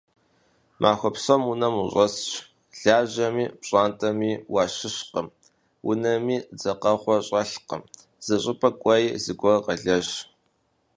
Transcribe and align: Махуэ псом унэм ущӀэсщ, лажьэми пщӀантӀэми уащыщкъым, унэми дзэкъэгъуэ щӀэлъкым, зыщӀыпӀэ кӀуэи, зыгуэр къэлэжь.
Махуэ 0.81 1.09
псом 1.15 1.41
унэм 1.51 1.75
ущӀэсщ, 1.81 2.23
лажьэми 2.83 3.45
пщӀантӀэми 3.59 4.31
уащыщкъым, 4.53 5.27
унэми 5.89 6.35
дзэкъэгъуэ 6.57 7.15
щӀэлъкым, 7.27 7.81
зыщӀыпӀэ 8.25 8.69
кӀуэи, 8.81 9.05
зыгуэр 9.23 9.59
къэлэжь. 9.65 10.13